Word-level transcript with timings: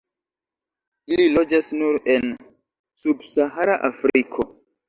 Ili 1.15 1.27
loĝas 1.33 1.69
nur 1.81 1.99
en 2.15 2.27
subsahara 3.05 3.77
Afriko. 3.93 4.49